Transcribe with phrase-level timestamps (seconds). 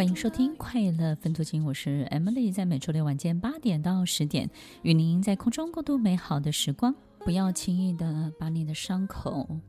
[0.00, 4.48] 欢迎收听《快乐分多金》，我是 Emily，在每周六晚间八点到十点，
[4.80, 6.94] 与您在空中共度美好的时光。
[7.18, 9.60] 不要轻易的把你的伤口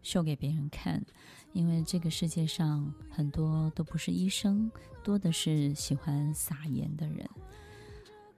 [0.00, 1.04] 秀给别人看，
[1.52, 4.70] 因为这个世界上很多都不是医生，
[5.02, 7.28] 多的是喜欢撒盐的人。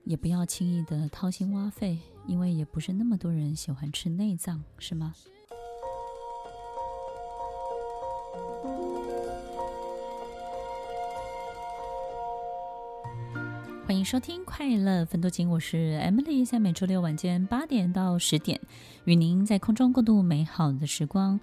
[0.04, 5.14] 也不要轻易的掏心挖肺，因为也不是那么多人喜欢吃内脏，是吗？
[13.86, 18.58] 欢迎收听《快乐分多金》，我是 Emily，在每周六晚间八点到十点，
[19.04, 21.38] 与您在空中共度美好的时光。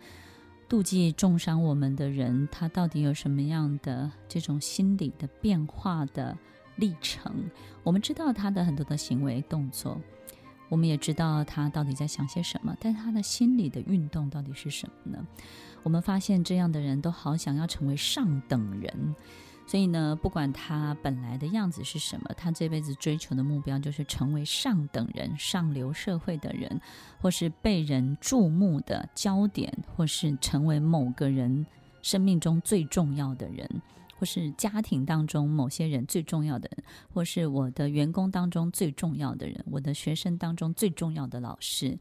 [0.67, 6.35] 妒忌重伤我们的人，他到底有什么样的这种心理的变化的
[6.77, 7.31] 历程？
[7.83, 10.01] 我们知道他的很多的行为动作，
[10.67, 15.27] 我们也知道他到底在想些什么，但他的心理的运动到底是什么呢？
[15.83, 19.15] 我们发现这样的人都好想要成为上等人。
[19.67, 26.81] 所以呢，不管他本来的样子是什么，他这辈子追求的目标就是成为上等人、上流社会的人，
[27.21, 31.65] 或是被人注目的焦点，或是成为某个人
[32.01, 33.81] 生命中最重要的人，
[34.19, 41.97] 或是家庭当中某些人最重要的人，或是我的员工当中最重要的人，我的学生当中最重要的老师，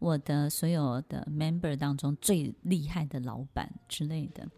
[0.00, 4.48] 我的所有的 member 当中最厉害的老板之类的。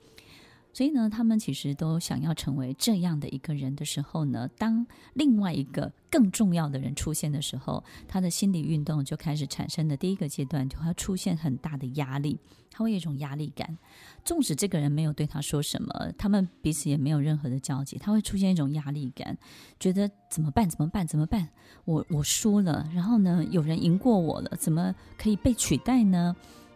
[0.75, 12.37] 所以呢，他们其实都想要成为这样的一个人的时候呢，当另外一个更重要的人出现的时候，他的心理运动就开始产生的第一个阶段，就会出现很大的压力，
[12.73, 13.79] 他会有一种压力感。
[14.25, 19.39] 纵使这个人没有对他说什么，他们彼此也没有任何的交集，他会出现一种压力感，
[19.79, 20.69] 觉得怎么办？
[20.69, 21.07] 怎么办？
[21.07, 21.49] 怎么办？
[21.85, 26.35] 我我输了，然后呢，有人赢过我了，怎么可以被取代呢？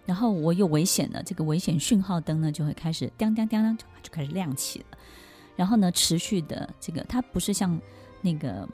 [0.08, 4.98] 然后我有危险了，这个危险讯号灯呢就会开始叮叮叮叮就开始亮起了。
[5.54, 7.78] 然后呢，持续的这个它不是像
[8.22, 8.66] 那个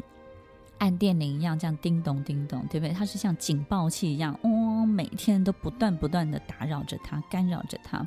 [0.79, 2.95] 按电铃一样这样叮咚叮咚，对不对？
[2.95, 8.07] 它是像警报器一样，嗡哦，每天都不断不断的打扰着他，干扰着他。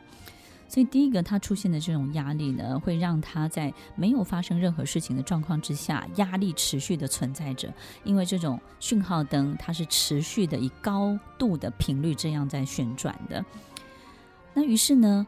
[0.70, 7.74] 所以，第一个他出现的这种压力呢，会让他在没有发生任何事情的状况之下，压力持续的存在着。
[8.04, 13.44] 因为这种讯号灯，它是持续的以高度的频率这样在旋转的。
[14.54, 15.26] 那于是呢，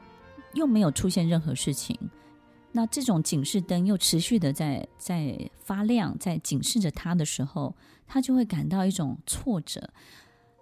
[0.54, 1.98] 又没有出现任何事情，
[2.72, 7.74] 那这种警示灯又持续的在在发亮，在警示着他的时候，
[8.06, 9.90] 他就会感到一种挫折。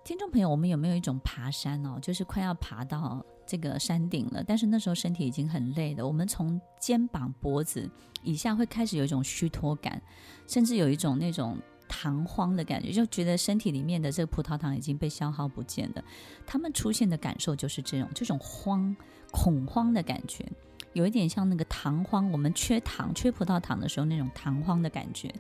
[0.03, 6.05] 听众朋友，我们有没有一种爬山哦，就是快要爬到这个山顶了，但是那时候身体已经很累了。
[6.05, 7.89] 我们从肩膀、脖子
[8.21, 9.99] 以下会开始有一种虚脱感，
[10.45, 11.57] 甚至有一种那种
[11.87, 16.03] 糖荒的感觉，就觉得身体里面的这个葡萄糖已经被消耗不见了。
[16.45, 18.93] 他们出现的感受就是这种这种慌、
[19.31, 20.45] 恐慌的感觉，
[20.91, 25.33] 有一点像那个糖荒，我们缺糖、缺葡萄糖的时候那种糖荒的感觉。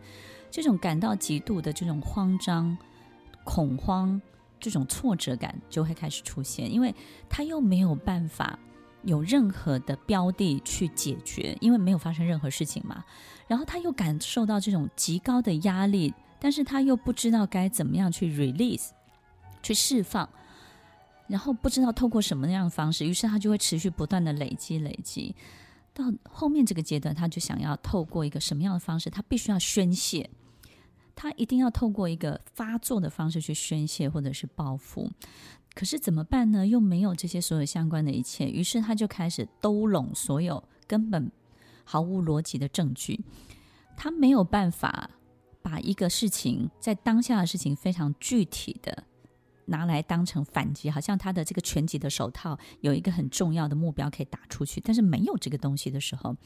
[0.49, 2.77] 这种感到极度的这种慌张、
[3.43, 4.21] 恐慌。
[4.59, 6.93] 这种挫折感就会开始出现，因为
[7.29, 8.57] 他又没有办法
[9.03, 13.03] 有任何的标的去解决，因为没有发生任何事情嘛。
[13.47, 18.89] 然后他又感受到这种极高的压力，但是他又不知道该怎么样去 release，
[19.63, 20.27] 去释放，
[21.27, 25.33] 然后不知道透过什么样的方式，于是他就会持续不断的累积累积，
[25.93, 30.29] 到后面这个阶段，他就想要透过一个什么样的方式，他必须要宣泄。
[31.19, 35.09] 他一定要透过一个发作的方式去宣泄或者是报复，
[35.73, 36.67] 可是怎么办呢？
[36.67, 41.31] 又没有这些所有相关的一切，于是他就开始兜拢所有根本
[41.83, 43.19] 毫无逻辑的证据。
[43.95, 45.09] 他没有办法
[45.63, 49.03] 把一个事情在当下的事情非常具体的
[49.65, 56.37] 拿来当成反击，好像他的这个拳击的手套有一个很重要的目标可以打出去，但是没有这个东西的时候，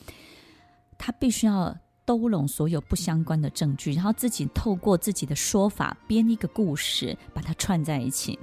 [0.97, 1.77] 他必须要。
[2.05, 8.37] 兜拢所有不相关的证据，然后自己透过自己的说法编一个故事，把它串在一起。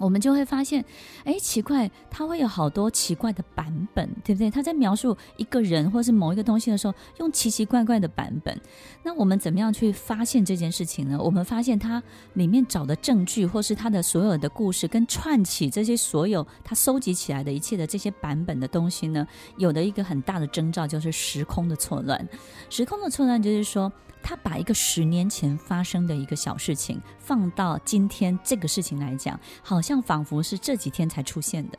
[0.00, 0.82] 我们就会发现，
[1.24, 4.50] 哎，奇怪，他会有好多奇怪的版本，对不对？
[4.50, 8.58] 他在描述一个人或是某一个东西的时候，用奇奇怪怪的版本。
[9.02, 11.18] 那我们怎么样去发现这件事情呢？
[11.20, 12.02] 我们发现他
[12.32, 19.26] 里面找的证据，或是他的所有的故事，跟串起这些所有他收集起来的一切的这些版本的东西呢，
[19.58, 22.26] 有的一个很大的征兆就是时空的错乱。
[22.70, 23.92] 时空的错乱就是说。
[24.22, 31.78] 他把一个十年前发生的一个小事情放到今天这个事情来讲，好像仿佛是这几天才出现的。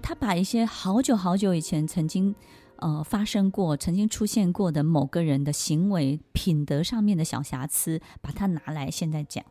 [0.00, 2.34] 他把一些好久好久以前曾经
[2.76, 9.44] 呃发生过、曾经出现过的某个人的行为、品德上面的小瑕疵，把它拿来现在讲。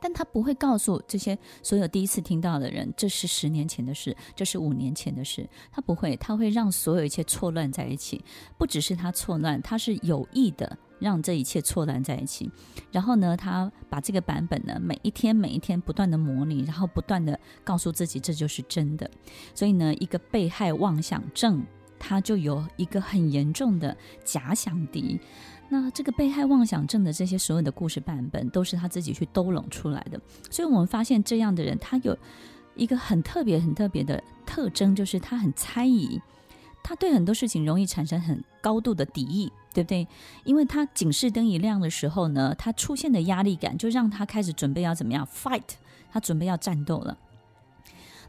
[0.00, 5.48] 但他不会告诉这些所有第一次听到的人，这是十年前的事，这是五年前的事。
[5.72, 8.24] 他不会，他会让所有一切错乱在一起。
[8.58, 12.50] 不只是他错乱，他是有意的让这一切错乱在一起。
[12.92, 19.10] 然后呢，他把这个版本呢，每一天每一天不断的模拟，然后不断的告诉自己这就是真的。
[19.54, 21.64] 所以呢，一个被害妄想症，
[21.98, 25.18] 他就有一个很严重的假想敌。
[25.68, 30.20] 那这个被害妄想症的这些所有的故事版本，都是他自己去兜拢出来的。
[30.50, 32.16] 所以我们发现这样的人，他有
[32.74, 36.20] 一个很特别、很特别的特征，就是他很猜疑，
[36.82, 40.06] 他对很多事情容易产生很高度的敌意，对不对？
[40.44, 45.62] 因为他警示灯一亮的时候呢，他出现的压力感就让他开始准备要怎么样 fight，
[46.12, 47.18] 他准备要战斗了。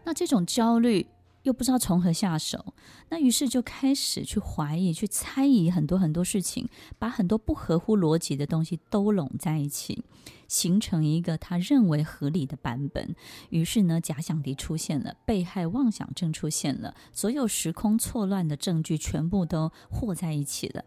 [0.03, 1.07] 那这种焦虑。
[1.47, 2.73] 又不知道从何下手，
[3.07, 6.67] 那于是就开始去怀疑、去猜疑很多很多事情，
[6.99, 10.03] 把很多不合乎逻辑的东西都拢在一起，
[10.49, 13.15] 形成一个他认为合理的版本。
[13.49, 20.83] 于是呢，假想敌出现了，被害妄想症出现了，所有时空错乱的证据全部都和在一起了。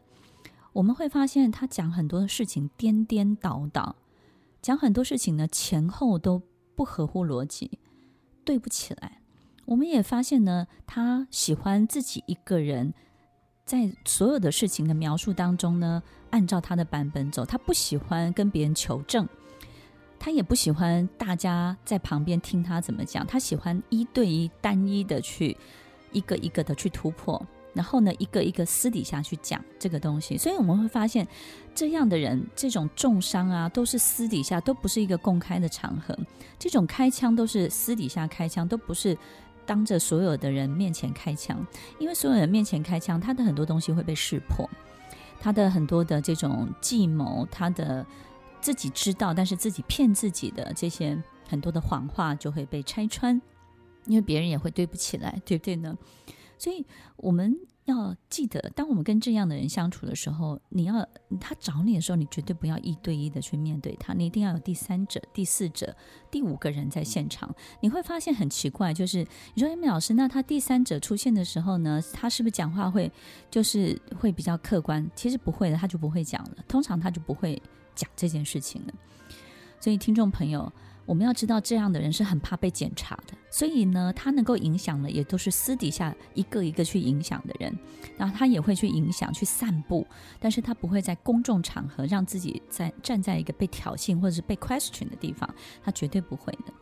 [0.74, 3.96] 我们会发现，他讲很多的事情颠颠倒倒，
[4.60, 6.42] 讲很多事情呢前后都
[6.74, 7.78] 不合乎逻辑，
[8.44, 9.19] 对不起来。
[9.70, 12.92] 我们也发现呢，他喜欢自己一个人，
[13.64, 17.44] 在所有的事情的描述当中呢，按照他的版本走。
[17.44, 19.28] 他不喜欢跟别人求证，
[20.18, 23.24] 他也不喜欢大家在旁边听他怎么讲。
[23.24, 25.56] 他喜欢一对一、单一的去
[26.10, 27.40] 一个一个的去突破，
[27.72, 30.36] 然后呢，一个一个私底下去讲这个东西。
[30.36, 31.24] 所以我们会发现，
[31.76, 36.18] 这样的人，这种重伤啊，都是私底下，都不是一个公开的场合。
[36.58, 39.16] 这种开枪都是私底下开枪，都不是。
[39.70, 41.64] 当着所有的人面前开枪，
[42.00, 44.68] 因为所有人面前开枪，他的很多东西会被识破，
[45.38, 48.04] 他的很多的这种计谋，他的
[48.60, 51.16] 自己知道，但是自己骗自己的这些
[51.48, 53.40] 很多的谎话就会被拆穿，
[54.06, 55.96] 因为别人也会对不起来，对不对呢？
[56.58, 56.84] 所以
[57.14, 57.56] 我们。
[57.86, 61.06] 要记得，当我们跟这样的人相处的时候，你要
[61.40, 65.94] 他找你的时候，你绝对不要一对一的去面对他，你一定要有第三者、第四者、
[66.30, 67.52] 第五个人在现场。
[67.80, 73.10] 你会发现很奇怪，就是你说，Amy 老师，那他第三者出现的时候呢，他是不是讲话会
[73.50, 75.10] 就是会比较客观？
[75.16, 76.56] 其实不会的，他就不会讲了。
[76.68, 77.60] 通常他就不会
[77.94, 78.94] 讲这件事情了。
[79.80, 80.72] 所以，听众朋友。
[81.06, 87.76] 我们要知道，这样的人是很怕被检查的，所以呢，他能够影响的也都是私底下一个一个去影响的人，
[88.16, 90.06] 然后他也会去影响、去散布，
[90.38, 95.52] 但是他不会在公众场合让自己在站在一个被挑衅或者是被 question 的地方，
[95.82, 96.72] 他绝对不会的。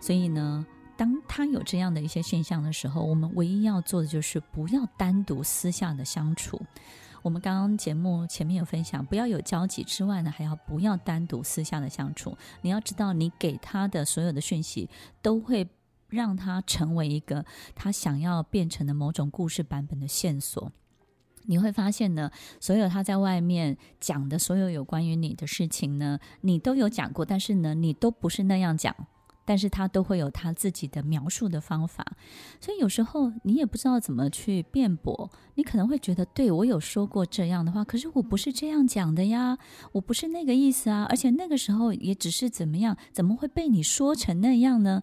[0.00, 0.66] 所以呢，
[0.96, 6.60] 当他有这样的一些现象的时候，我们唯一要做的就是不要单独私下的相处。
[7.22, 12.36] 我们刚刚节目前面有分享，不要有交集之外呢，还要不要单独私下的相处？
[12.62, 14.88] 你要知道，你给他的所有的讯息，
[15.20, 15.68] 都会
[16.08, 17.44] 让他成为一个
[17.74, 20.72] 他想要变成的某种故事版本的线索。
[21.44, 22.30] 你会发现呢，
[22.60, 28.94] 所有他在外面讲的所有有关于你的事情呢，你都有讲过，但是呢，你都不是那样讲。
[29.50, 32.06] 但是他都会有他自己的描述的方法，
[32.60, 35.28] 所以有时候你也不知道怎么去辩驳。
[35.56, 39.58] 你可能会觉得，对，我有说过这样的话，可是我不是这样讲的呀，
[39.90, 45.02] 我不是那个意思啊，而且那个时候也只是怎么样，怎么会被你说成那样呢？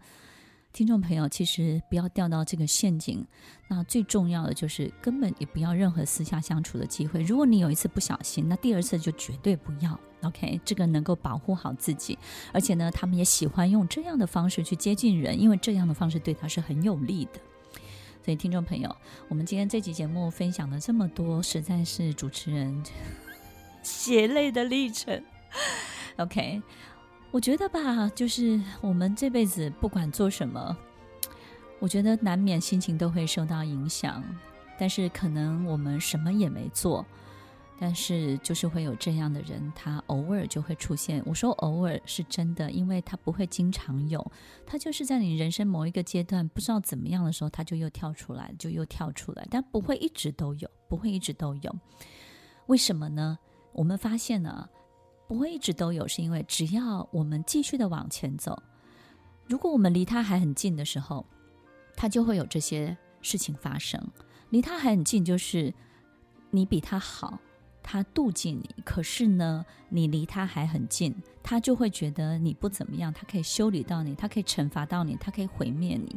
[0.71, 3.27] 听众朋友，其实不要掉到这个陷阱。
[3.67, 7.21] 那最重要的就是根本也不要任何私下相处的机会。
[7.21, 9.99] 如果你有一次不小心，那第二次就绝对不要。
[10.23, 12.17] OK，这个能够保护好自己。
[12.51, 17.39] 而且呢，他们也喜欢用这样的方式去接近人，因为这样的方式对他是很有利的。
[18.23, 18.95] 所以，听众朋友，
[19.29, 22.83] 我们今天这期节目分享了这么多，实在是主持人
[23.83, 25.23] 血泪的历程。
[26.17, 26.61] OK。
[27.29, 30.75] 我觉得吧，就是我们这辈子不管做什么，
[31.77, 34.23] 我觉得难免心情都会受到影响。
[34.79, 37.05] 但是可能我们什么也没做，
[37.79, 41.21] 但是就是会有这样的人，他偶尔就会出现。
[41.25, 44.31] 我说偶尔是真的，因为他不会经常有，
[44.65, 51.75] 他就是在你人生某一个阶段不知道怎么样的时候，他就又跳出来，就又跳出来，但不会一直都有，不会一直都有。
[52.65, 53.37] 为什么呢？
[53.73, 54.67] 我们发现呢？
[55.27, 58.57] 不会一直都有，是因为只要我们继续的往前走，
[59.45, 61.25] 如果我们离他还很近的时候，
[61.97, 64.01] 他就会有这些事情发生。
[64.49, 65.73] 离他还很近，就是
[66.49, 67.37] 你比他好，
[67.89, 68.69] 他妒忌你。
[68.83, 76.13] 可是呢，你离他还很近，他就会觉得你不怎么样，他可以修理到你，他可以惩罚到你，他可以毁灭你。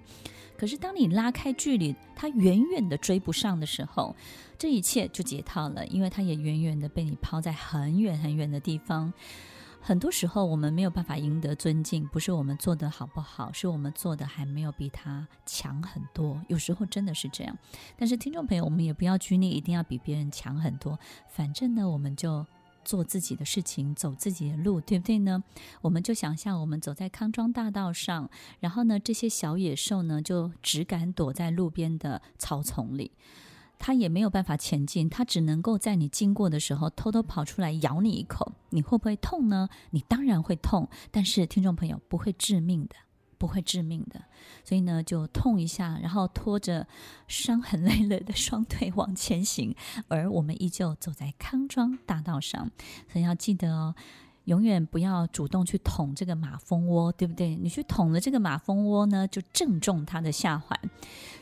[0.58, 4.16] 可是当你拉开距离，他远远的追不上的时候，
[4.58, 9.12] 这一切就解套了，因为他也远远的被你抛在很远很远的地方。
[9.82, 16.40] 很多时候我们没有办法赢得尊敬，不是我们做得好不好，是我们做的还没有比他强很多。
[16.48, 17.58] 有时候真的是这样。
[17.96, 20.98] 但是听众朋友，我们也不要拘泥，一定要比别人强很多。
[21.28, 22.46] 反正呢，我们就
[22.84, 25.42] 做自己的事情，走自己的路，对不对呢？
[25.80, 33.12] 我们就想象我们走在康庄大道上，然后呢，这些小野兽呢，就只敢躲在路边的草丛里。
[33.80, 38.52] 它也没有办法前进，它只能够在你经过的时候偷偷跑出来咬你一口。
[38.68, 39.68] 你会不会痛呢？
[39.90, 42.94] 你当然会痛，但是听众朋友不会致命的，
[43.38, 44.22] 不会致命的。
[44.62, 46.86] 所以呢，就痛一下，然后拖着
[47.26, 49.74] 伤痕累累的双腿往前行，
[50.08, 52.70] 而我们依旧走在康庄大道上。
[53.10, 53.94] 所以要记得哦。
[54.44, 57.54] 永远不要主动去捅这个马蜂窝，对不对？
[57.56, 60.78] 你去捅了这个马蜂窝呢，就正中它的下怀，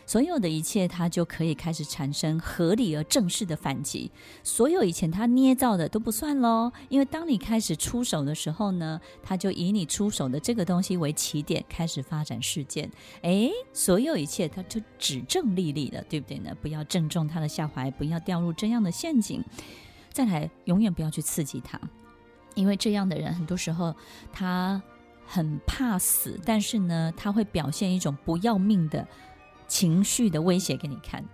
[0.05, 4.11] 所有的一切它就可以开始产生合理而正式的反击。
[4.43, 12.91] 所有以前它捏造的都不算喽，因为当你开始出手的时候呢，它就以你出手的这个东西为起点，开始发展事件。
[13.23, 16.55] 诶，所有一切它就指证历历了，对不对呢？
[16.61, 19.43] 不要正中它的下怀，不要掉入这样的陷阱。
[20.11, 21.81] 再来，永远不要去刺激它。
[22.55, 23.95] 因为这样的人，很多时候
[24.33, 24.81] 他
[25.27, 29.07] 很怕死，但是呢，他会表现一种不要命的
[29.67, 31.25] 情绪的威胁给你看。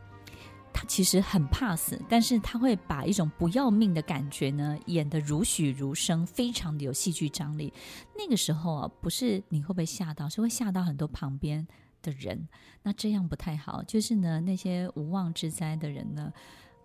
[0.72, 7.72] 他其实很怕死，但是他会把一种不要命的感觉呢演得如栩如生，非常的有戏剧张力。
[8.18, 11.64] 那个时候啊，不是你会不会吓到，是会吓到很多旁边
[12.02, 12.48] 的人。
[12.82, 16.32] 那这样不太好，就是呢，那些无妄之灾的人呢。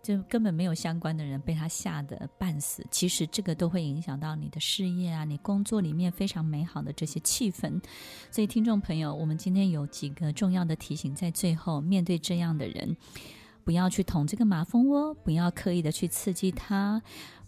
[0.02, 7.82] 就根本没有相关的人被他吓得半死，其实这个都会影响到你的事业啊，你工作里面非常美好的这些气氛。
[8.32, 12.96] 所以，听众朋友，我们今天有几个重要的提醒，在最后面对这样的人，
[13.64, 17.02] 不要去捅这个马蜂窝，不要刻意的去刺激他。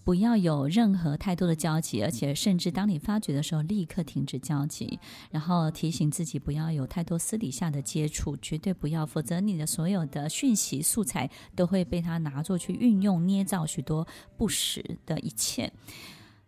[0.04, 15.72] 不要有任何太多的交集，而且甚至当你发觉的时候，立刻停止交集，然后提醒自己不要有太多私底下的接触，绝对不要，否则你的所有的讯息素材都会被他拿作去运用，捏造许多不实的一切。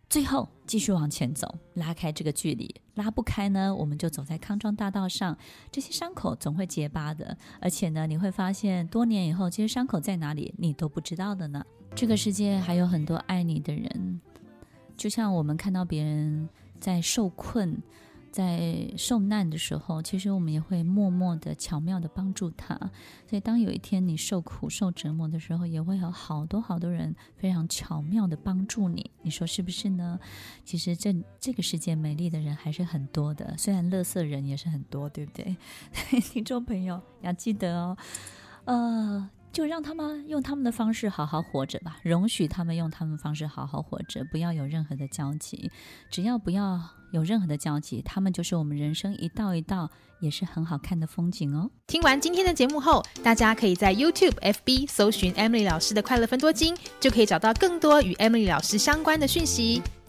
[0.10, 5.36] 最后继续往前走，拉开这个距离，拉不开呢，我们就走在康庄大道上。
[5.72, 11.64] 这些伤口总会结疤的，而且呢，你会发现多年以后，这些伤口在哪里，你都不知道的呢。
[11.96, 14.20] 这个世界还有很多爱你的人，
[14.98, 17.82] 就像我们看到别人在受困。
[18.30, 22.76] 在受难的时候，其实我们也会默默的、巧妙的帮助他。
[23.30, 29.12] 所以，当有一天你受苦、受折磨的时候，也会有好多好多人非常巧妙的帮助你。
[29.22, 30.20] 你说是不是呢？
[30.66, 35.56] 其实这这个世界美丽的人还是很多的，虽然乐色人也是很多，对不对？
[36.34, 37.98] 听众朋友要记得哦，
[38.66, 39.30] 呃。
[39.54, 45.72] 就让他们用他们的方式好好活着吧，容许他们用他们的方式好好活着，不要有任何的交集。
[46.10, 46.82] 只要不要
[47.12, 51.70] 有任何的交集，他们就是我们人生一道一道也是很好看的风景哦。
[51.86, 59.84] 听完今天的节目后，大家可以在 YouTube、FB 搜寻 Emily 老师的快乐分多金，就可以找到更多与 Emily 老师相关的讯息。